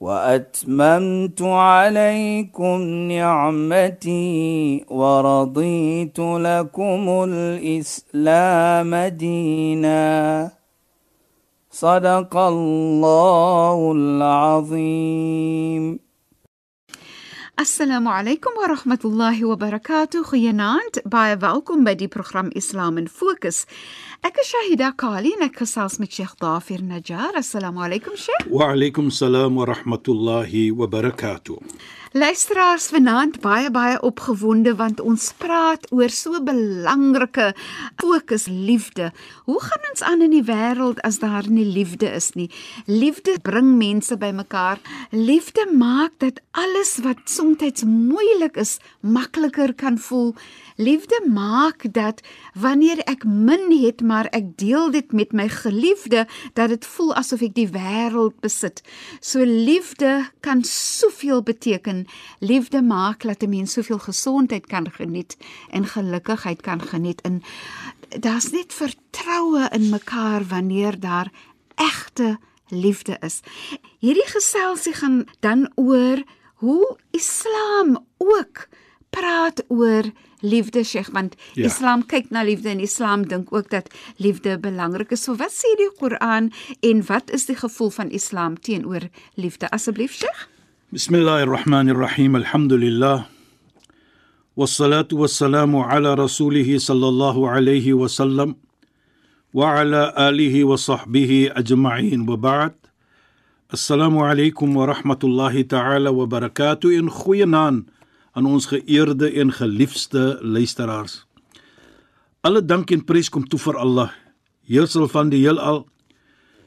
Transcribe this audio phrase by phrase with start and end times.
[0.00, 10.50] وأتممت عليكم نعمتي ورضيت لكم الإسلام دينا.
[11.70, 15.98] صدق الله العظيم.
[17.60, 20.22] السلام عليكم ورحمة الله وبركاته.
[20.22, 23.66] خيانات باي باوكم بدي برنامج إسلام فوكس.
[24.24, 27.36] Ek is Shahida Kali en ek gesels met Sheikh Dafir Najjar.
[27.36, 28.46] Assalamu alaykum Sheikh.
[28.48, 31.58] Wa alaykum salaam wa rahmatullahi wa barakatuh.
[32.16, 37.50] Luisteraars vanaand baie baie opgewonde want ons praat oor so belangrike
[38.00, 39.10] fokus liefde.
[39.44, 42.48] Hoe gaan ons aan in die wêreld as daar nie liefde is nie?
[42.86, 44.80] Liefde bring mense bymekaar.
[45.10, 50.32] Liefde maak dat alles wat soms moeilik is, makliker kan voel.
[50.76, 52.20] Liefde maak dat
[52.54, 56.26] wanneer ek min het, maar ek deel dit met my geliefde,
[56.58, 58.82] dat dit voel asof ek die wêreld besit.
[59.20, 62.06] So liefde kan soveel beteken.
[62.42, 65.36] Liefde maak dat 'n mens soveel gesondheid kan geniet
[65.70, 67.42] en gelukigheid kan geniet en
[68.20, 71.30] daar's net vertroue in mekaar wanneer daar
[71.74, 73.40] egte liefde is.
[73.98, 76.22] Hierdie geselsie gaan dan oor
[76.54, 78.68] hoe Islam ook
[79.14, 80.10] praat oor
[80.44, 81.66] liefde Sheikh want ja.
[81.70, 85.24] Islam kyk na liefde en Islam dink ook dat liefde belangrik is.
[85.24, 86.50] So wat sê die Koran
[86.82, 89.70] en wat is die gevoel van Islam teenoor liefde?
[89.70, 90.48] Asseblief Sheikh.
[90.94, 92.34] Bismillahirrahmanirrahim.
[92.34, 93.26] Alhamdulillah.
[94.54, 98.54] Wassalatu wassalamu ala rasulih sallallahu alayhi wa sallam
[99.52, 102.74] wa ala alihi wa sahbihi ajma'in wa ba'd.
[103.74, 106.14] Assalamu alaykum wa rahmatullahi ta'ala
[108.34, 111.22] aan ons geëerde en geliefde luisteraars.
[112.44, 114.10] Alle dank en prys kom toe vir Allah,
[114.66, 115.84] Heersel van die heelal.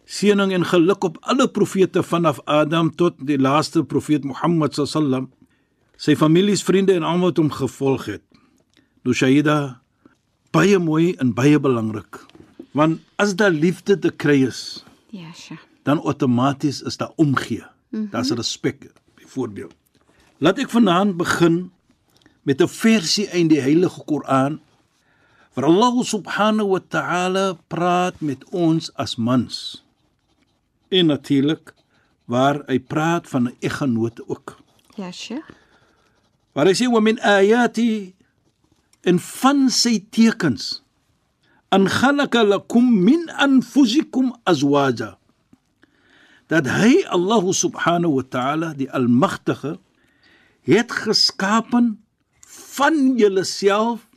[0.07, 5.27] Seëning en geluk op alle profete vanaf Adam tot die laaste profeet Mohammed sallam,
[5.97, 8.23] sy families, vriende en almal wat hom gevolg het.
[9.03, 9.81] Nou Shaida,
[10.56, 12.22] baie mooi en baie belangrik.
[12.77, 15.57] Want as daar liefde te kry is, ja, sja.
[15.83, 17.66] dan outomaties is daar omgee.
[17.89, 18.09] Mm -hmm.
[18.11, 19.75] Daar's respek byvoorbeeld.
[20.38, 21.72] Laat ek vanaand begin
[22.46, 24.62] met 'n versie uit die Heilige Koran
[25.53, 29.81] waar Allah subhanahu wa ta'ala praat met ons as mens
[30.94, 31.74] en natuurlik
[32.30, 34.62] waar hy praat van 'n eggenoot ook.
[34.96, 35.50] Ja, Sheikh.
[36.54, 38.14] Waar hy sê wa min ayati
[39.02, 40.84] en van sy tekens
[41.69, 45.18] an khalaqa lakum min anfusikum azwaja.
[46.48, 49.80] Dat hy Allah subhanahu wa ta'ala die almagtige
[50.67, 51.95] het geskapen
[52.47, 54.07] van julleself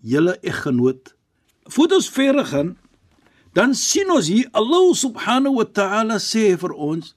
[0.00, 1.14] julle eggenoot.
[1.64, 2.76] Voordat ons verder gaan,
[3.56, 7.14] dan sien ons hier Allah subhanahu wa ta'ala sê vir ons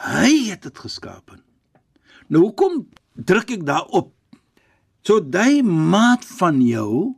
[0.00, 1.34] hy het dit geskaap.
[2.32, 4.14] Nou hoekom druk ek daarop?
[5.04, 7.16] So daai maat van jou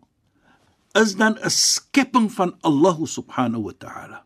[0.98, 4.24] is dan 'n skepping van Allah subhanahu wa ta'ala.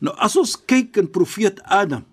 [0.00, 2.04] Nou as ons kyk in profeet Adam,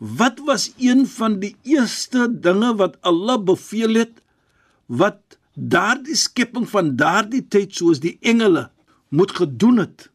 [0.00, 4.22] wat was een van die eerste dinge wat Allah beveel het
[4.86, 8.70] wat daardie skepping van daardie tyd soos die engele
[9.08, 10.10] moet gedoen het?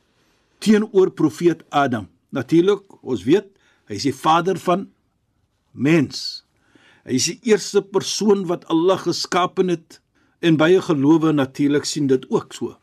[0.65, 2.07] teenoor profeet Adam.
[2.33, 3.47] Natuurlik, ons weet,
[3.89, 4.87] hy is die vader van
[5.71, 6.43] mens.
[7.05, 9.99] Hy is die eerste persoon wat Allah geskaap het
[10.45, 12.75] en baie gelowe natuurlik sien dit ook so.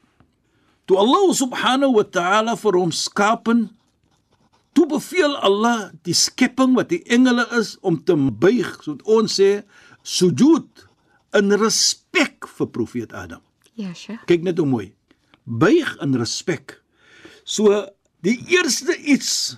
[0.87, 3.71] Toe Allah subhanahu wa ta'ala vir hom skapen,
[4.73, 9.63] toe beveel Allah die skepping wat die engele is om te buig, so ons sê
[10.03, 10.87] sujud
[11.39, 13.43] in respek vir profeet Adam.
[13.79, 14.25] Ja, Sheikh.
[14.29, 14.93] Kyk net hoe mooi.
[15.45, 16.79] Buig in respek.
[17.45, 17.87] So
[18.23, 19.57] die eerste iets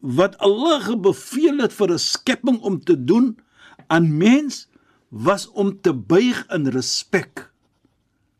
[0.00, 3.36] wat Allah gebeveel het vir 'n skepping om te doen
[3.88, 4.68] aan mens
[5.08, 7.50] was om te buig in respek.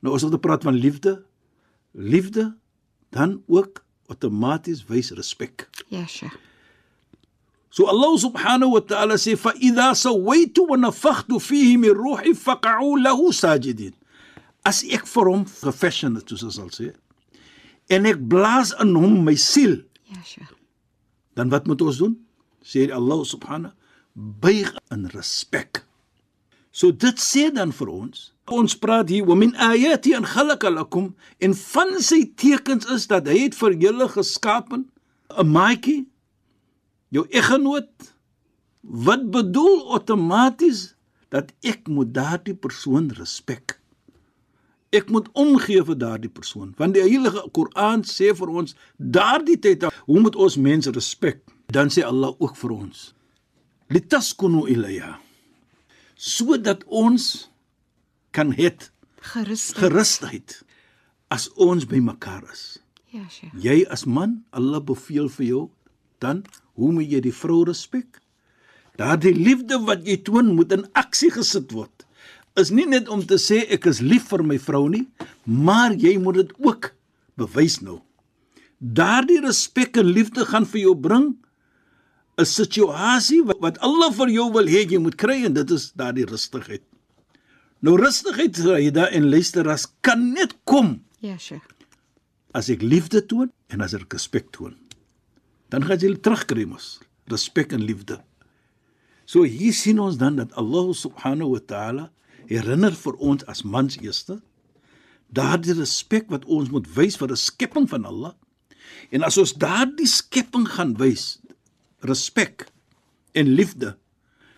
[0.01, 1.25] Nou ons praat van liefde,
[1.93, 2.57] liefde
[3.11, 5.67] dan ook outomaties wys respek.
[5.89, 6.35] Ja, Sheikh.
[7.71, 12.97] So Allah subhanahu wa ta'ala sê fa idha sawaitu wa nafakhtu fihi min ruhi faq'u
[13.03, 13.93] lahu sajidin.
[14.65, 16.93] As ek vir hom gefashion het soos ons sal sê,
[17.93, 19.83] en ek blaas in hom my siel.
[20.09, 20.55] Ja, Sheikh.
[21.37, 22.17] Dan wat moet ons doen?
[22.65, 23.75] Sê Allah subhanahu
[24.17, 25.85] buig in respek.
[26.73, 31.15] So dit sê dan vir ons Ons praat hier oor min ayati an khalaqa lakum
[31.43, 36.07] en van sy tekens is dat hy het vir julle geskape 'n maatjie
[37.11, 37.91] jou eggenoot
[38.83, 40.95] wat bedoel outomaties
[41.29, 43.81] dat ek moet daardie persoon respek.
[44.95, 49.85] Ek moet omgee vir daardie persoon want die Heilige Koran sê vir ons daardie tyd
[50.07, 51.43] hoe moet ons mense respek?
[51.67, 53.13] Dan sê Allah ook vir ons
[53.91, 55.19] litaskunu ilayya
[56.17, 57.51] sodat ons
[58.37, 58.91] kan het
[59.33, 59.81] Gerustig.
[59.81, 60.61] gerusheid
[61.33, 62.79] as ons by mekaar is.
[63.11, 63.55] Ja, Sheikh.
[63.63, 65.63] Jy as man, Allah beveel vir jou,
[66.21, 66.45] dan
[66.77, 68.21] hoe moet jy die vrou respek?
[69.01, 72.05] Daardie liefde wat jy toon moet in aksie gesit word.
[72.57, 75.05] Is nie net om te sê ek is lief vir my vrou nie,
[75.45, 76.93] maar jy moet dit ook
[77.41, 78.01] bewys nou.
[78.79, 81.37] Daardie respek en liefde gaan vir jou bring
[82.39, 85.93] 'n situasie wat, wat Allah vir jou wil hê jy moet kry en dit is
[85.97, 86.85] daardie rustigheid.
[87.87, 91.63] Nou rustigheid Saida en luisteras kan net kom Ja, Sheikh.
[92.57, 94.73] as ek liefde toon en as ek respek toon.
[95.71, 96.97] Dan gaan jy terugkry mos,
[97.31, 98.17] respek en liefde.
[99.29, 102.07] So hier sien ons dan dat Allah subhanahu wa ta'ala
[102.49, 104.41] herinner vir ons as mans eerste
[105.29, 108.35] daardie respek wat ons moet wys vir 'n skepping van Allah.
[109.13, 111.39] En as ons daardie skepping gaan wys,
[112.01, 112.67] respek
[113.35, 113.97] en liefde,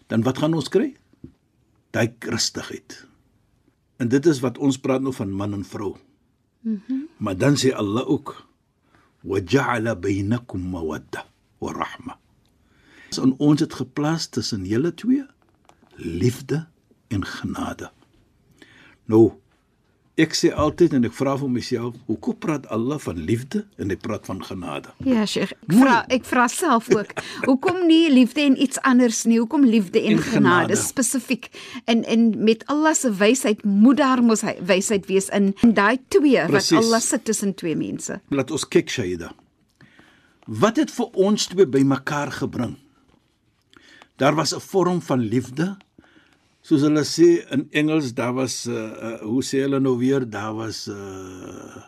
[0.09, 0.97] dan wat gaan ons kry?
[1.91, 3.08] Daai rustigheid.
[3.99, 5.97] En dit is wat ons praat nou van man en vrou.
[6.63, 6.79] Mhm.
[6.89, 8.47] Mm maar dan sê Allah ook
[9.27, 11.25] wa ja'ala bainakum mawadda
[11.59, 12.15] wa rahma.
[13.11, 15.25] So ons het geplaas tussen julle twee
[15.97, 16.67] liefde
[17.09, 17.91] en genade.
[19.05, 19.33] Nou
[20.19, 23.97] ek sê altyd en ek vra vir myself, hoekom praat Allah van liefde en hy
[23.97, 24.89] praat van genade?
[25.07, 25.53] Ja, Sheikh.
[25.69, 27.13] Ek vra ek vra self ook.
[27.47, 29.39] Hoekom nie liefde en iets anders nie?
[29.39, 30.77] Hoekom liefde en, En genade, genade.
[30.77, 31.49] spesifiek?
[31.87, 35.99] En en met Allah se wysheid moet daar mos hy wysheid wees in in daai
[36.09, 36.71] twee Precies.
[36.77, 38.21] wat Allah sit tussen twee mense.
[38.31, 39.33] Laat ons kyk Shaida.
[40.47, 42.77] Wat het vir ons twee bymekaar gebring?
[44.19, 45.77] Daar was 'n vorm van liefde.
[46.69, 50.53] Soos hulle sê in Engels, daar was uh, uh hoe sê hulle nou weer, daar
[50.53, 51.87] was uh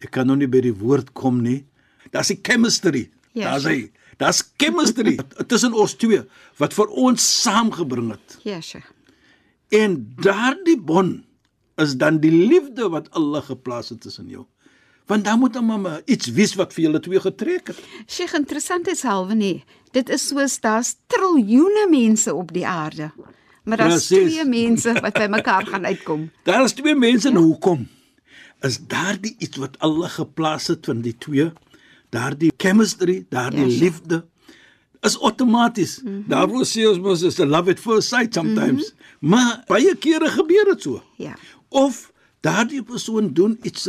[0.00, 1.66] ek kan nou nie by die woord kom nie.
[2.12, 3.10] Daar's 'n chemistry.
[3.32, 3.92] Ja, daar's hy.
[4.16, 5.18] Daar's chemistry
[5.50, 6.22] tussen ons twee
[6.56, 8.38] wat vir ons saamgebring het.
[8.44, 8.88] Ja, Sheikh.
[9.68, 11.24] En daardie bond
[11.76, 14.46] is dan die liefde wat Allah geplaas het tussen jou.
[15.06, 17.80] Want dan moet 'n mamma iets wees wat vir julle twee getrek het.
[18.06, 19.64] Sheikh, interessant is halwe nie.
[19.92, 23.12] Dit is soos daar's triljoene mense op die aarde.
[23.64, 24.32] Maar daar's Precies.
[24.32, 26.30] twee mense wat by mekaar gaan uitkom.
[26.42, 27.88] Daar is twee mense nou hoekom?
[28.60, 31.50] Is daardie iets wat Allah geplaas het van die twee?
[32.08, 34.24] Daardie chemistry, daardie Ja, ja, liefde
[35.04, 36.00] is outomaties.
[36.02, 36.24] Mm -hmm.
[36.28, 38.92] Daarvoor sê ons mos is a love at first sight sometimes.
[38.92, 39.28] Mm -hmm.
[39.30, 41.02] Maar baie kere gebeur dit so.
[41.16, 41.36] Ja.
[41.68, 43.88] Of daardie persoon doen iets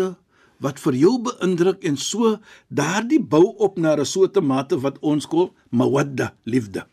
[0.58, 2.38] wat vir jou beïndruk en so
[2.68, 6.88] daardie bou op na 'n soorte mate wat ons kol mawadda, liefde.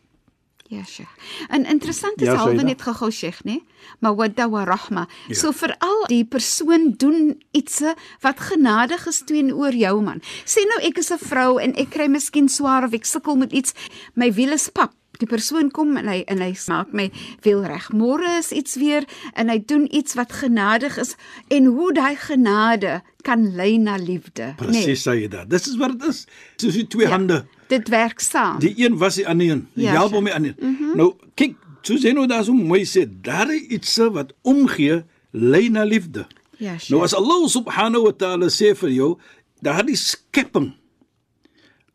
[0.73, 1.09] Ja, Sheikh.
[1.49, 2.63] En interessant is Ja, Saida.
[2.63, 3.59] net gehou Sheikh, né?
[3.99, 5.07] Maar wadda wa rahma.
[5.27, 5.35] Ja.
[5.35, 7.81] So veral die persoon doen iets
[8.21, 10.21] wat genadig is teenoor jou man.
[10.45, 13.51] Sê nou ek is 'n vrou en ek kry miskien swaar of ek sukkel met
[13.51, 13.73] iets,
[14.15, 14.93] my wiel is pap.
[15.23, 17.05] Die persoon kom en hy en hy maak my
[17.45, 17.85] wiel reg.
[17.95, 19.05] Môre is iets weer
[19.39, 21.13] en hy doen iets wat genadig is
[21.53, 25.45] en hoe daai genade kan lei na liefde, Presies sê jy dit.
[25.47, 26.25] Dis is wat dit is.
[26.59, 27.13] Soos die twee ja.
[27.15, 27.37] hande.
[27.71, 28.59] Dit werk saam.
[28.59, 29.61] Die een was die ander een.
[29.77, 30.57] Die Ja, help hom die ander.
[30.59, 30.97] Mm -hmm.
[30.99, 31.55] Nou kyk,
[31.87, 36.27] soos jy nou daar so mooi sê, daar is iets wat omgee lei na liefde.
[36.59, 36.75] Ja.
[36.91, 39.17] Nou as Allah subhanahu wa ta'ala sê vir jou,
[39.63, 40.73] daardie skepping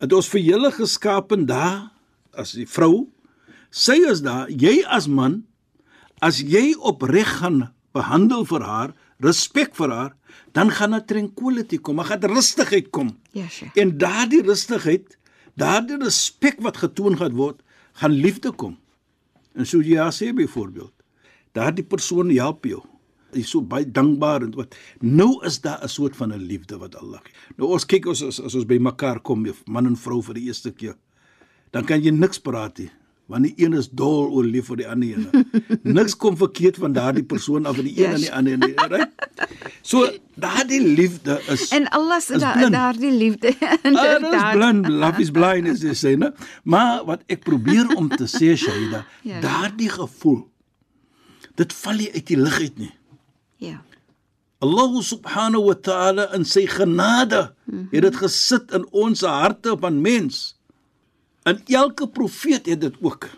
[0.00, 1.90] het ons vir julle geskape daar
[2.32, 3.08] as die vrou,
[3.70, 5.44] sy is daar, jy as man,
[6.20, 8.94] as jy opreg gaan behandel vir haar,
[9.24, 10.12] respek vir haar,
[10.52, 13.16] dan gaan 'n tranquility kom, maar gaan rustigheid kom.
[13.32, 13.76] Ja, Sheikh.
[13.76, 15.18] En daardie rustigheid,
[15.54, 18.78] daardie respek wat getoon gaan word, gaan liefde kom.
[19.54, 20.92] En so ja sê byvoorbeeld,
[21.52, 22.82] daardie persoon help jou.
[23.32, 24.76] Hy is so baie dankbaar en wat.
[25.00, 27.34] Nou is daar 'n soort van 'n liefde wat Allah gee.
[27.56, 30.46] Nou ons kyk ons as, as ons by mekaar kom, man en vrou vir die
[30.46, 30.96] eerste keer.
[31.70, 32.90] Dan kan jy niks praat nie.
[33.28, 35.50] Want die een is dol oor lief vir die ander een.
[35.98, 38.30] Niks kom verkeerd van daardie persoon af van die een Yes.
[38.30, 39.10] aan die ander nie, right?
[39.84, 43.52] So daardie liefde is En Allah se is da, daardie liefde.
[43.60, 44.52] Ah, dis inderdaad.
[44.56, 46.32] blind, love is blind is jy sê, né?
[46.64, 49.34] Maar wat ek probeer om te sê, Shaida, Ja.
[49.34, 49.40] ja.
[49.44, 50.46] daardie gevoel
[51.58, 52.92] dit val nie uit die lug uit nie.
[53.58, 53.80] Ja.
[54.62, 57.88] Allah subhanahu wa ta'ala in sy genade mm -hmm.
[57.90, 60.57] het dit gesit in ons harte van mens.
[61.48, 63.28] En elke profeet het dit ook.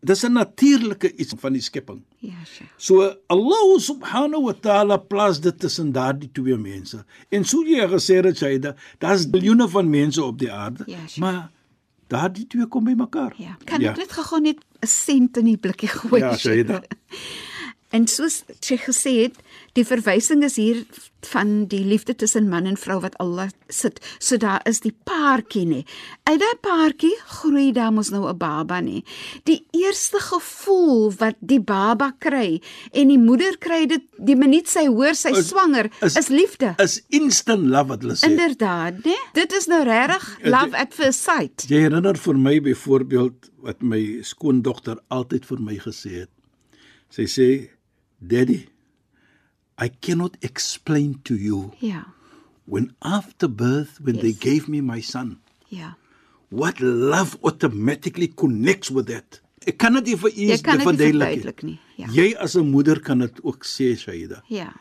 [0.00, 2.02] dis 'n natuurlike iets van die skepping.
[2.18, 2.70] Ja, Sheikh.
[2.76, 7.04] So Allah subhanahu wa ta'ala plaas dit tussen daardie twee mense.
[7.28, 11.20] En so jy gesê het Shaida, daar's biljoene van mense op die aarde, Ja, sure.
[11.26, 11.50] maar
[12.06, 13.34] daardie twee kom bymekaar.
[13.36, 13.56] Ja.
[13.64, 16.20] Kan ek net gou net 'n sent in die blikkie gooi?
[16.22, 16.82] Ja, Shaida.
[17.90, 19.36] En soos sy gesê het,
[19.72, 20.82] die verwysing is hier
[21.32, 23.96] van die liefde tussen man en vrou wat Allah sit.
[24.20, 25.78] So daar is die paartjie nê.
[26.28, 29.02] Uit daai paartjie groei daar mos nou 'n baba nê.
[29.44, 32.60] Die eerste gevoel wat die baba kry
[32.92, 36.74] en die moeder kry dit die minuut sy hoor sy Is- swanger is- is, liefde.
[36.78, 38.24] Is instant love wat hulle sê.
[38.30, 39.16] Inderdaad, né?
[39.32, 41.64] Dit is nou regtig love at first sight.
[41.68, 46.28] Jy herinner vir my byvoorbeeld wat my skoondogter altyd vir my gesê het.
[47.10, 47.68] Sy sê,
[48.20, 48.68] "Daddy,
[49.80, 52.04] I cannot explain to you Ja.
[52.64, 54.38] when after birth when they Yes.
[54.38, 55.96] gave me my son, Ja.
[56.50, 61.78] what love automatically connects with that." Ek kan dit vir u verduidelik nie.
[61.96, 62.06] Ja.
[62.10, 64.42] Jy as 'n moeder kan dit ook sê, Shaida.
[64.48, 64.72] Ja.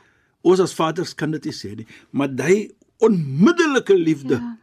[0.42, 4.36] Ons as vaders kan dit nie sê nie, maar daai onmiddellike liefde.
[4.36, 4.58] Ja.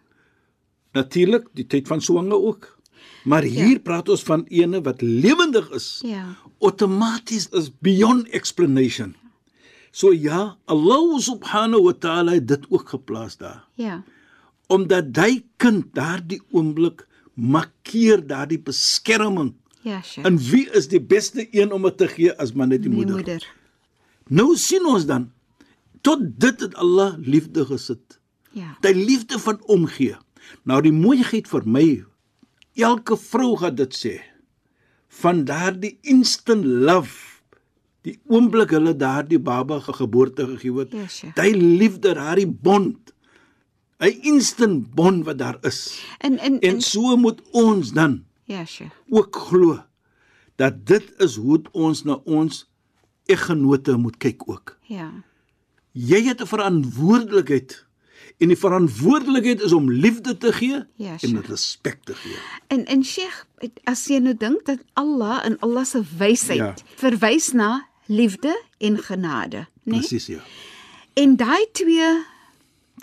[0.94, 2.78] Natuurlik, die tyd van swanger ook.
[3.24, 3.82] Maar hier ja.
[3.82, 6.00] praat ons van ene wat lewendig is.
[6.04, 6.36] Ja.
[6.60, 9.14] Outomaties is beyond explanation.
[9.90, 13.64] So ja, Allah subhanahu wa ta'ala het dit ook geplaas daar.
[13.80, 14.02] Ja.
[14.66, 19.54] Omdat daai kind daardie oomblik markeer daardie beskerming.
[19.84, 20.26] Ja, Sheikh.
[20.28, 22.98] En wie is die beste een om dit te gee as maar net die die
[22.98, 23.14] moeder?
[23.14, 23.46] moeder.
[24.28, 25.30] Nou sien ons dan
[26.00, 28.18] tot dit het Allah liefde gesit.
[28.52, 28.76] Ja.
[28.80, 30.16] Die liefde van omgee.
[30.64, 31.86] Nou die mooiheid vir my
[32.74, 34.14] elke vrou gaan dit sê
[35.20, 37.34] van daardie instant love
[38.04, 40.92] die oomblik hulle daardie baba ge geboorte gegee het.
[40.92, 41.34] Ja, Sheikh.
[41.38, 43.12] Die liefde, daardie bond.
[44.00, 46.02] 'n instant bond wat daar is.
[46.18, 48.92] En en, En so moet ons dan ja, Sheikh.
[49.08, 49.78] ook glo
[50.56, 52.70] dat dit is hoe ons na ons
[53.26, 54.76] eggenote moet kyk ook.
[54.82, 55.10] Ja.
[55.92, 57.86] Jy het 'n verantwoordelikheid
[58.38, 62.36] en die verantwoordelikheid is om liefde te gee Ja, en respek te gee.
[62.66, 63.44] En en Sheikh,
[63.84, 66.74] as jy nou dink dat Allah in Allah se wysheid Ja.
[66.96, 69.66] verwys na liefde en genade, né?
[69.82, 69.98] Nee?
[69.98, 70.40] Presies ja.
[71.14, 72.10] En daai twee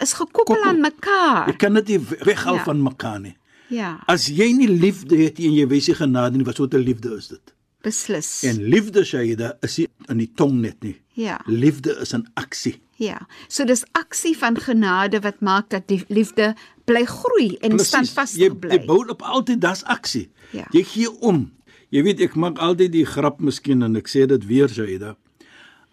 [0.01, 0.63] is gekoppel Koppel.
[0.69, 1.47] aan mekaar.
[1.47, 2.63] Jy kan dit nie weghaal Ja.
[2.63, 3.35] van mekaar nie.
[3.69, 7.15] Ja, As jy nie liefde het en jy wys nie genade nie, wat soort liefde
[7.15, 7.50] is dit?
[7.83, 8.43] Beslis.
[8.43, 10.95] En liefde Shaida is nie in die tong net nie.
[11.13, 11.39] Ja.
[11.47, 12.79] Liefde is 'n aksie.
[12.97, 13.27] Ja.
[13.47, 18.49] So dis aksie van genade wat maak dat die liefde bly groei en standvastig Jy,
[18.59, 18.69] bly.
[18.77, 20.29] jy bou op altyd das aksie.
[20.51, 20.67] Ja.
[20.71, 21.51] Jy gee om.
[21.89, 25.15] Jy weet ek maak altyd die grap miskien en ek sê dit weer Shaida.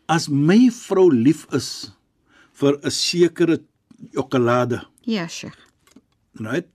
[0.09, 1.91] As my vrou lief is
[2.53, 3.61] vir 'n sekere
[4.13, 5.57] sjokolade, Ja, Sheikh.
[6.35, 6.67] right?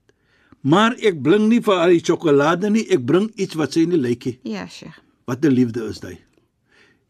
[0.60, 3.98] Maar ek bring nie vir haar die sjokolade nie, ek bring iets wat sy nie
[3.98, 4.38] lyk nie.
[4.44, 4.98] Ja, Sheikh.
[5.24, 6.18] Wat 'n liefde is dit?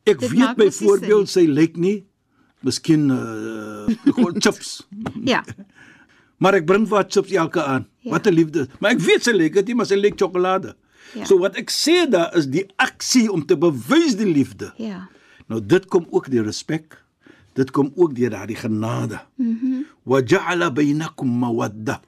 [0.05, 2.05] Ek Dit weet byvoorbeeld sy lyk nie
[2.65, 4.87] miskien uh gewoon chips.
[5.25, 5.45] Ja.
[6.39, 7.87] Maar ek bring vir haar chips elke aand.
[8.05, 8.11] Ja.
[8.11, 8.69] Wat 'n liefde.
[8.81, 10.75] Maar ek weet sy lyk dit nie, maar sy lyk sjokolade.
[11.15, 11.25] Ja.
[11.25, 14.73] So wat ek sê daar is die aksie om te bewys die liefde.
[14.77, 15.09] Ja.
[15.47, 17.05] Nou dit kom ook deur respek.
[17.55, 19.21] Dit kom ook deur daardie genade.
[19.37, 19.57] Mhm.
[19.65, 22.01] Mm wa ja'ala bainakum mawadda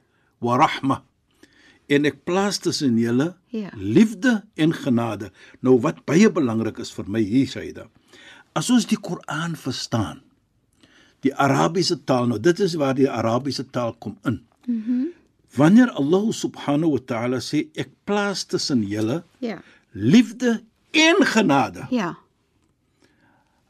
[0.45, 0.99] wa rahma.
[1.89, 3.71] En ek plaas tussen julle Ja.
[3.77, 5.31] liefde en genade.
[5.61, 7.87] Nou wat baie belangrik is vir my hier Saida.
[8.55, 10.21] As ons die Koran verstaan,
[11.21, 14.43] die Arabiese taal, nou dit is waar die Arabiese taal kom in.
[14.67, 14.91] Mhm.
[14.93, 15.07] Mm
[15.57, 19.63] Wanneer Allah subhanahu wa ta'ala sê ek plaas tussen julle Ja.
[19.95, 20.61] liefde
[20.93, 21.87] en genade.
[21.91, 22.17] Ja.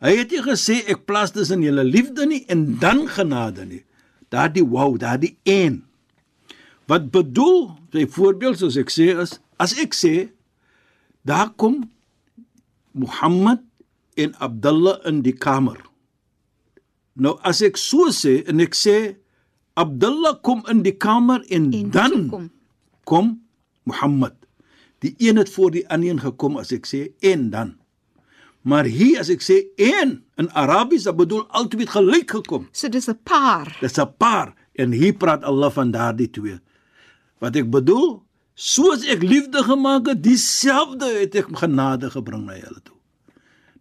[0.03, 3.85] Hy het nie gesê ek plaas tussen julle liefde nie en dan genade nie.
[4.35, 5.85] Daardie wow, daardie een.
[6.87, 10.15] Wat bedoel, sy voorbeeld soos ek sê is, as ek sê
[11.27, 11.83] daar kom
[12.97, 13.61] Mohammed
[14.17, 15.77] en Abdullah in die kamer.
[17.19, 19.17] Nou as ek so sê en ek sê
[19.77, 22.47] Abdullah kom in die kamer en, En dan kom.
[23.05, 23.33] kom
[23.85, 24.37] Mohammed.
[25.05, 27.75] Die een het voor die ander een gekom as ek sê en dan.
[28.67, 32.69] Maar hier as ek sê en in Arabies, dan bedoel het gelyk gekom.
[32.73, 33.77] So dis 'n paar.
[33.81, 36.59] Dis 'n paar en hier praat Allah van daardie twee.
[37.43, 38.23] Wat ek bedoel,
[38.57, 42.97] soos ek liefde gemaak het, dieselfde het ek genade gebring na julle toe.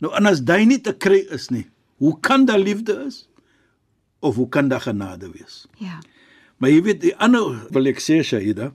[0.04, 1.66] Nou en as dit nie te kry is nie,
[2.04, 3.24] hoe kan daar liefde is?
[4.20, 5.64] Of hoe kan daar genade wees?
[5.80, 6.02] Ja.
[6.60, 8.74] Maar jy weet die ander wil ek sê Shaida,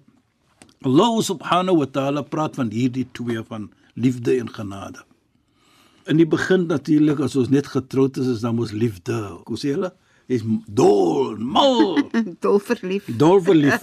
[0.81, 3.69] Allah subhanahu wa ta'ala praat van hierdie twee van
[4.01, 5.05] liefde en genade.
[6.09, 9.17] In die begin natuurlik as ons net getroud is, is dan mos liefde.
[9.45, 9.93] Hoe sê hulle?
[10.31, 11.99] Is dol, mal,
[12.45, 13.09] Dol verlief.
[13.19, 13.83] dol verlief.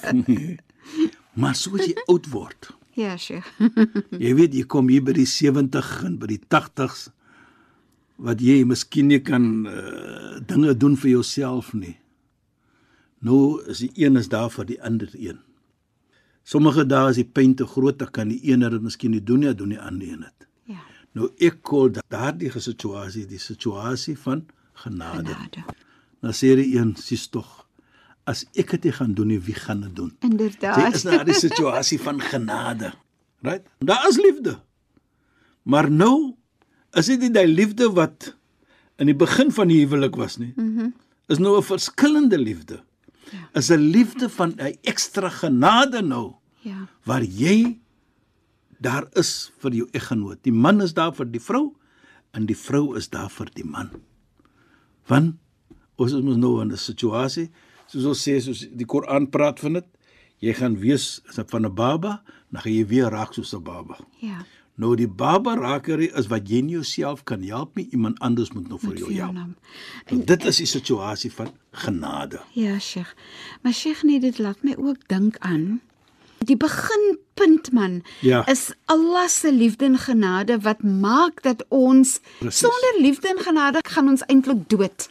[1.41, 3.45] maar soos jy oud word, Ja, Sheikh.
[4.23, 7.03] Jy weet jy kom hier by die 70 en by die 80s
[8.25, 11.93] wat jy miskien nie kan uh, dinge doen vir jouself nie.
[13.21, 15.37] Nou is die een is daar vir die ander een.
[16.41, 19.45] Sommige dae is die pyn te groot, dan kan die een dit miskien nie doen
[19.45, 20.49] nie, doen die ander een dit.
[20.73, 20.81] Ja.
[21.13, 24.47] Nou ek kol daardie situasie die situasie van
[24.81, 25.37] genade.
[25.37, 25.85] Genade.
[26.21, 27.67] Dan sê die een, sies tog,
[28.25, 30.09] as ek dit nie gaan doen nie, wie gaan dit doen?
[30.19, 30.93] Dit Inderdaad.
[30.95, 32.93] is nou die situasie van genade.
[33.45, 33.67] Right?
[33.79, 34.57] Daar is liefde.
[35.63, 36.35] Maar nou
[36.97, 38.33] is dit nie die liefde wat
[38.97, 40.53] in die begin van die huwelik was nie.
[40.55, 40.67] Mhm.
[40.89, 40.93] Mm
[41.27, 42.79] is nou 'n verskillende liefde.
[43.31, 43.49] Ja.
[43.59, 46.87] Is 'n liefde van 'n ekstra genade nou Ja.
[47.03, 47.79] waar jy
[48.79, 50.37] daar is vir jou eggenoot.
[50.43, 51.75] Die man is daar vir die vrou
[52.31, 53.89] en die vrou is daar vir die man.
[55.07, 55.35] Want
[55.97, 57.49] ons is mos nou in 'n situasie
[57.87, 59.85] soos ons sê soos die Koran praat van dit.
[60.39, 63.97] Jy gaan wees van 'n baba, dan gaan jy weer raak soos 'n baba.
[64.21, 64.45] Ja.
[64.75, 68.67] Nou die baba raakery is wat jy nie jouself kan help nie, iemand anders moet
[68.67, 69.31] nou vir jou help.
[69.33, 69.55] Vietnam.
[70.05, 72.39] En dit is die situasie van genade.
[72.53, 73.15] Ja, Sheikh.
[73.63, 75.81] Maar Sheikh, nee, dit laat my ook dink aan
[76.45, 78.45] die beginpunt man Ja.
[78.47, 82.59] is Allah se liefde en genade wat maak dat ons Precies.
[82.59, 85.09] sonder liefde en genade gaan ons eintlik dood.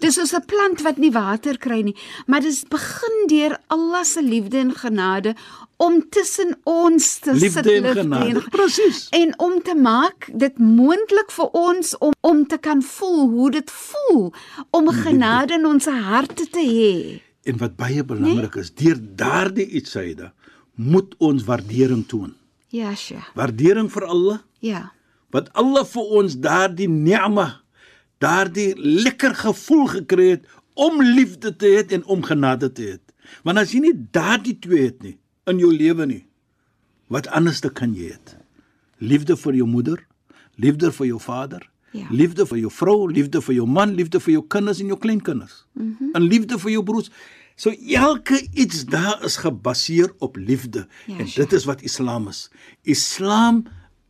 [0.00, 1.94] Dis soos 'n plant wat nie water kry nie,
[2.26, 5.34] maar dis begin deur Allah se liefde en genade
[5.76, 8.42] om tussen ons te Liefde sit en liefde genade.
[8.50, 9.08] Presies.
[9.10, 13.70] en om te maak dit moontlik vir ons om om te kan voel hoe dit
[13.70, 14.32] voel
[14.70, 17.20] om genade in ons harte te hê.
[17.44, 20.32] En wat baie belangrik is, deur daardie ietsyde
[20.74, 22.34] moet ons waardering toon.
[22.70, 23.30] Ja, Sheikh.
[23.34, 24.92] Waardering vir Allah Ja.
[25.30, 27.60] wat Allah vir ons daardie ni'ma,
[28.18, 32.98] daardie lekker gevoel gekry het om liefde te hê en om genade te hê.
[33.44, 35.16] Want as jy nie daardie twee het nie
[35.48, 36.24] in jou lewe nie,
[37.08, 38.36] wat anders te kan jy hê?
[38.98, 40.06] Liefde vir jou moeder,
[40.56, 42.04] liefde vir jou vader, Ja.
[42.10, 45.66] liefde vir jou vrou, liefde vir jou man, liefde vir jou kinders en jou kleinkinders.
[45.72, 46.10] Mm -hmm.
[46.12, 47.10] En liefde vir jou broers.
[47.56, 50.86] So elke iets daar is gebaseer op liefde.
[51.06, 52.50] Ja, en dit is wat Islam is.
[52.82, 53.64] Islam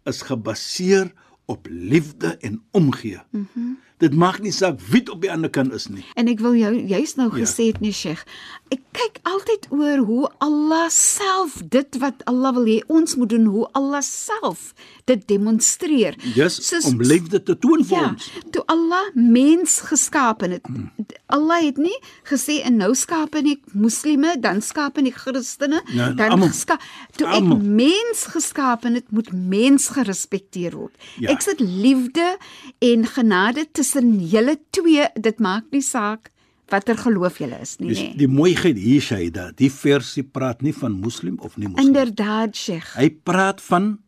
[0.04, 1.12] is gebaseer
[1.46, 3.20] op liefde en omgee.
[3.30, 3.78] Mm -hmm.
[3.98, 6.04] Dit maak nie saak wie op die ander kant is nie.
[6.14, 7.44] En ek wil jou juist nou Ja.
[7.44, 8.22] gesê het nee Sheikh.
[8.70, 13.46] Ek kyk altyd oor hoe Allah self dit wat Allah wil hê ons moet doen,
[13.46, 14.74] hoe Allah self
[15.08, 16.16] dit demonstreer.
[16.34, 18.26] Dis om liefde te toon vir Ja, ons.
[18.52, 20.66] toe Allah mens geskaap het.
[20.66, 20.90] Hmm.
[21.32, 21.96] Allah het nie
[22.28, 26.48] gesê en nou skaap ek moslime, dan skaap ek Christene, Ja, dan almal.
[26.48, 26.80] geskaap.
[27.16, 27.58] Toe ek Almal.
[27.62, 30.94] mens geskaap het, moet mens gerespekteer word.
[31.20, 31.30] Ja.
[31.30, 32.36] Ek sit liefde
[32.80, 35.06] en genade tussen julle twee.
[35.20, 36.30] Dit maak nie saak
[36.70, 38.10] watter geloof julle is nie, Dis nê.
[38.20, 41.86] die mooiheid hier sê dat die versie praat nie van moslim of nie moslim.
[41.86, 42.94] Inderdaad, Sheikh.
[42.98, 43.98] Hy praat van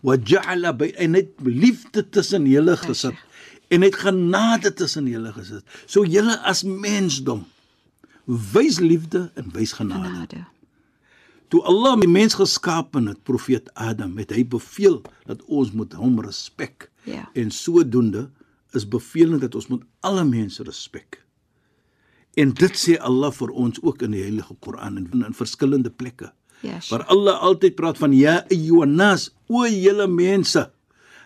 [0.00, 3.16] wa ja'ala by en het liefde tussen julle gesit
[3.68, 5.64] en het genade tussen julle gesit.
[5.86, 7.44] So julle as mensdom
[8.28, 10.08] wys liefde en wys genade.
[10.08, 10.44] Genade.
[11.48, 16.18] Toe Allah die mens geskaap het, profeet Adam, het hy beveel dat ons moet hom
[16.20, 16.90] respek.
[17.08, 17.24] Ja.
[17.32, 18.26] En sodoende
[18.76, 21.22] is bevelend dat ons moet alle mense respek.
[22.38, 25.90] En dit sê Allah vir ons ook in die Heilige Koran en in, in verskillende
[25.90, 26.30] plekke.
[26.62, 26.90] Ja, Sheikh.
[26.92, 30.68] Waar Allah altyd praat van ja ayyuhannas, o julle mense.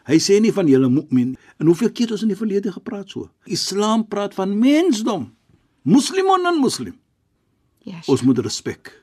[0.08, 1.36] Hy sê nie van julle mu'min.
[1.60, 3.28] En hoeveel keer het ons in die verlede gepraat so?
[3.44, 5.28] Islam praat van mensdom.
[5.82, 6.96] Muslim en non-muslim.
[7.84, 8.10] Ja, Sheikh.
[8.14, 8.94] Ons moet respek.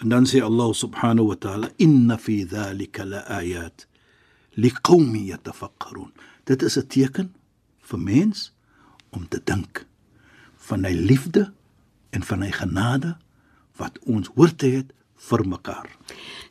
[0.00, 3.86] En dan sê Allah subhanahu wa ta'ala inna fi dhalika laayat
[4.56, 6.12] liqaumin yatafakkarun.
[6.44, 7.34] Dit is 'n teken
[7.80, 8.52] vir mens
[9.10, 9.86] om te dink
[10.68, 11.48] van hy liefde
[12.10, 13.16] en van hy genade
[13.80, 14.84] wat ons hoort te hê
[15.26, 15.86] vir mekaar.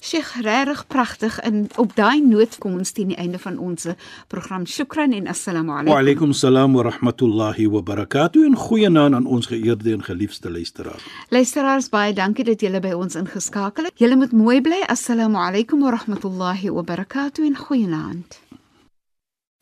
[0.01, 3.85] Sheikh, regtig pragtig en op daai noot kom ons teen die einde van ons
[4.27, 4.65] program.
[4.65, 5.97] Shukran en assalamu Wa alaykum.
[5.99, 11.05] alaykum salaam wa rahmatullahi wa barakatuh en goeienaand aan ons geëerde en geliefde luisteraars.
[11.29, 13.93] Luisteraars, baie dankie dat julle by ons ingeskakel het.
[14.01, 14.81] Julle moet mooi bly.
[14.89, 18.39] Assalamu alaykum wa rahmatullahi wa barakatuh en goeienaand.